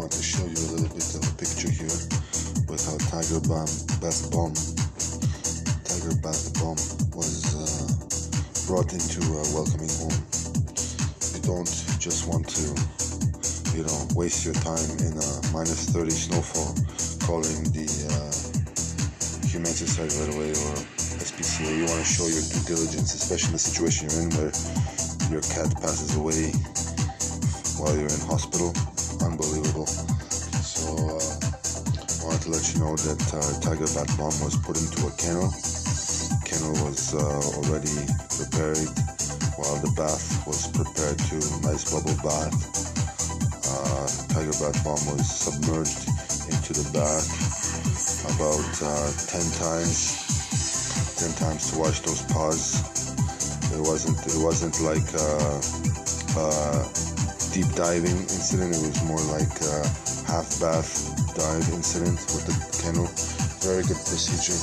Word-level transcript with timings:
want 0.00 0.12
to 0.12 0.22
show 0.22 0.40
you 0.48 0.56
a 0.56 0.68
little 0.72 0.88
bit 0.96 1.04
of 1.12 1.20
a 1.28 1.32
picture 1.36 1.68
here 1.68 1.92
with 2.72 2.80
how 2.88 2.96
Tiger 3.12 3.36
Bomb, 3.44 3.68
Bath 4.00 4.32
Bomb, 4.32 4.56
Tiger 5.84 6.16
Bath 6.24 6.56
Balm 6.56 6.80
was 7.12 7.52
uh, 7.52 7.84
brought 8.64 8.96
into 8.96 9.20
a 9.20 9.44
welcoming 9.52 9.92
home. 10.00 10.16
You 11.36 11.44
don't 11.44 11.68
just 12.00 12.24
want 12.32 12.48
to, 12.48 12.64
you 13.76 13.84
know, 13.84 13.98
waste 14.16 14.40
your 14.48 14.56
time 14.64 14.88
in 15.04 15.20
a 15.20 15.28
minus 15.52 15.92
30 15.92 16.08
snowfall 16.08 16.72
calling 17.28 17.60
the 17.76 17.84
uh, 17.84 18.32
Humane 19.52 19.76
Society 19.76 20.16
right 20.16 20.32
away 20.32 20.48
or 20.48 20.80
SPCA. 21.20 21.76
You 21.76 21.84
want 21.84 22.00
to 22.00 22.08
show 22.08 22.24
your 22.24 22.40
due 22.40 22.64
diligence, 22.72 23.12
especially 23.12 23.52
in 23.52 23.60
the 23.60 23.64
situation 23.68 24.08
you're 24.08 24.24
in 24.24 24.32
where 24.40 24.54
your 25.28 25.44
cat 25.52 25.68
passes 25.76 26.16
away 26.16 26.56
while 27.76 27.92
you're 27.92 28.08
in 28.08 28.24
hospital. 28.24 28.72
Unbelievable. 29.22 29.69
Let 32.50 32.74
you 32.74 32.80
know 32.82 32.96
that 32.98 33.22
uh, 33.30 33.60
Tiger 33.62 33.86
Bath 33.94 34.10
Balm 34.18 34.34
was 34.42 34.58
put 34.58 34.74
into 34.74 35.06
a 35.06 35.12
kennel. 35.14 35.54
Kennel 36.42 36.74
was 36.82 37.14
uh, 37.14 37.22
already 37.62 37.94
prepared 38.26 38.90
while 39.54 39.78
the 39.78 39.92
bath 39.94 40.42
was 40.50 40.66
prepared 40.74 41.14
to 41.30 41.38
nice 41.62 41.86
bubble 41.94 42.18
bath. 42.26 42.50
Uh, 43.70 44.06
Tiger 44.34 44.56
Bath 44.58 44.82
Balm 44.82 44.98
was 45.14 45.30
submerged 45.30 46.10
into 46.50 46.74
the 46.74 46.90
bath 46.90 47.30
about 48.34 48.74
uh, 48.82 49.10
10 49.30 49.46
times 49.62 50.18
10 51.22 51.30
times 51.38 51.70
to 51.70 51.78
wash 51.78 52.00
those 52.00 52.22
paws 52.34 52.82
it 53.70 53.78
wasn't 53.78 54.18
it 54.26 54.42
wasn't 54.42 54.74
like 54.82 55.06
uh, 55.14 55.60
uh, 56.34 56.82
deep 57.52 57.70
diving 57.74 58.18
incident. 58.26 58.74
It 58.74 58.82
was 58.82 59.02
more 59.04 59.22
like 59.34 59.50
a 59.62 59.86
half 60.26 60.46
bath 60.60 61.29
dive 61.34 61.68
incident 61.72 62.18
with 62.34 62.46
the 62.46 62.82
kennel. 62.82 63.06
Very 63.60 63.82
good 63.82 63.96
procedure. 63.96 64.58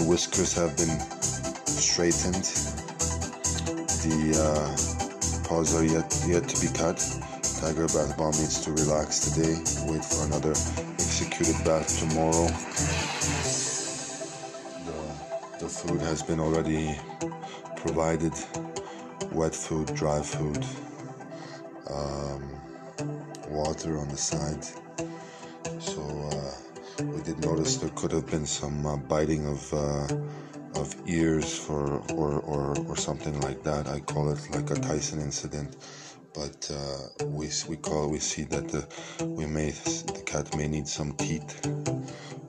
The 0.00 0.08
whiskers 0.08 0.54
have 0.54 0.76
been 0.76 0.98
straightened. 1.66 2.44
The 4.02 4.34
uh, 4.38 5.48
paws 5.48 5.74
are 5.74 5.84
yet 5.84 6.08
yet 6.26 6.48
to 6.48 6.60
be 6.60 6.72
cut. 6.72 6.98
Tiger 7.60 7.86
Bath 7.88 8.16
Balm 8.16 8.32
needs 8.32 8.60
to 8.64 8.72
relax 8.72 9.30
today. 9.30 9.54
Wait 9.90 10.04
for 10.04 10.24
another 10.26 10.50
executed 10.50 11.56
bath 11.64 11.98
tomorrow. 11.98 12.48
The, 14.86 15.64
the 15.64 15.68
food 15.68 16.00
has 16.00 16.22
been 16.22 16.40
already 16.40 16.98
provided 17.76 18.32
wet 19.32 19.54
food, 19.54 19.94
dry 19.94 20.22
food, 20.22 20.64
um, 21.90 22.42
water 23.48 23.98
on 23.98 24.08
the 24.08 24.16
side. 24.16 24.64
So 25.80 26.02
uh, 26.30 27.02
we 27.04 27.22
did 27.22 27.40
notice 27.40 27.78
there 27.78 27.90
could 27.90 28.12
have 28.12 28.26
been 28.26 28.44
some 28.44 28.84
uh, 28.84 28.96
biting 28.98 29.46
of 29.46 29.72
uh, 29.72 30.06
of 30.78 30.94
ears 31.06 31.56
for 31.56 31.98
or, 32.12 32.40
or 32.40 32.78
or 32.86 32.96
something 32.96 33.40
like 33.40 33.62
that. 33.62 33.88
I 33.88 34.00
call 34.00 34.30
it 34.30 34.38
like 34.50 34.70
a 34.70 34.74
Tyson 34.74 35.20
incident. 35.20 35.76
But 36.34 36.70
uh, 36.70 37.24
we 37.26 37.48
we 37.68 37.76
call 37.76 38.10
we 38.10 38.18
see 38.18 38.44
that 38.44 38.68
the, 38.68 38.86
we 39.24 39.46
may 39.46 39.70
the 39.70 40.22
cat 40.26 40.54
may 40.56 40.68
need 40.68 40.86
some 40.86 41.12
teeth. 41.14 41.66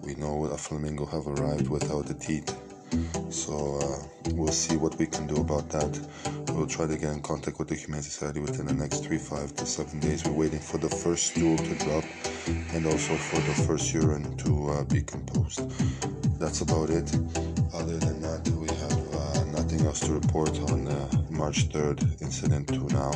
We 0.01 0.15
know 0.15 0.45
a 0.45 0.57
flamingo 0.57 1.05
have 1.05 1.27
arrived 1.27 1.69
without 1.69 2.07
the 2.07 2.13
teeth. 2.15 2.53
So 3.51 3.79
uh, 3.83 4.31
we'll 4.35 4.53
see 4.53 4.77
what 4.77 4.97
we 4.97 5.05
can 5.05 5.27
do 5.27 5.41
about 5.41 5.67
that. 5.71 5.91
We'll 6.53 6.67
try 6.67 6.87
to 6.87 6.95
get 6.95 7.11
in 7.11 7.21
contact 7.21 7.59
with 7.59 7.67
the 7.67 7.75
Humane 7.75 8.01
Society 8.01 8.39
within 8.39 8.65
the 8.65 8.73
next 8.73 9.03
three, 9.03 9.17
five 9.17 9.53
to 9.57 9.65
seven 9.65 9.99
days. 9.99 10.23
We're 10.23 10.31
waiting 10.43 10.61
for 10.61 10.77
the 10.77 10.87
first 10.87 11.31
stool 11.31 11.57
to 11.57 11.75
drop 11.83 12.05
and 12.47 12.85
also 12.85 13.13
for 13.15 13.41
the 13.41 13.53
first 13.67 13.93
urine 13.93 14.37
to 14.37 14.69
uh, 14.69 14.83
be 14.85 15.01
composed. 15.01 15.67
That's 16.39 16.61
about 16.61 16.91
it. 16.91 17.13
Other 17.73 17.97
than 17.97 18.21
that, 18.21 18.47
we 18.55 18.69
have 18.83 18.97
uh, 19.19 19.43
nothing 19.51 19.85
else 19.85 19.99
to 20.07 20.13
report 20.13 20.57
on 20.71 20.85
the 20.85 21.25
March 21.29 21.67
3rd 21.67 22.21
incident 22.21 22.69
to 22.69 22.87
now. 22.95 23.11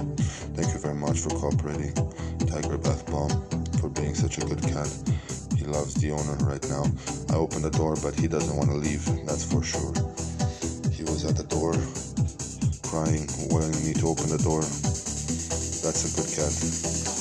Thank 0.57 0.73
you 0.73 0.79
very 0.79 0.95
much 0.95 1.19
for 1.19 1.29
cooperating, 1.29 1.93
Tiger 2.45 2.77
Bath 2.77 3.05
Balm, 3.09 3.31
for 3.79 3.87
being 3.87 4.13
such 4.13 4.37
a 4.39 4.41
good 4.41 4.61
cat. 4.63 4.91
He 5.55 5.63
loves 5.63 5.93
the 5.93 6.11
owner 6.11 6.35
right 6.43 6.67
now. 6.67 6.83
I 7.33 7.37
opened 7.37 7.63
the 7.63 7.71
door, 7.71 7.95
but 8.03 8.13
he 8.19 8.27
doesn't 8.27 8.55
want 8.55 8.69
to 8.69 8.75
leave, 8.75 9.05
that's 9.25 9.45
for 9.45 9.63
sure. 9.63 9.93
Was 11.07 11.23
at 11.23 11.37
the 11.37 11.43
door, 11.43 11.73
crying, 12.83 13.27
wanting 13.49 13.85
me 13.85 13.93
to 13.93 14.07
open 14.07 14.27
the 14.27 14.37
door. 14.43 14.61
That's 15.81 16.03
a 16.03 16.15
good 16.15 16.29
cat. 16.35 17.14